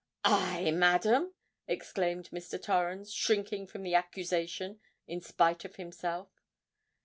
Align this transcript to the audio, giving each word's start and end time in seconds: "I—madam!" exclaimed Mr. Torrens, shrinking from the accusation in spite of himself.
"I—madam!" 0.25 1.35
exclaimed 1.67 2.31
Mr. 2.31 2.59
Torrens, 2.59 3.13
shrinking 3.13 3.67
from 3.67 3.83
the 3.83 3.93
accusation 3.93 4.79
in 5.05 5.21
spite 5.21 5.63
of 5.63 5.75
himself. 5.75 6.31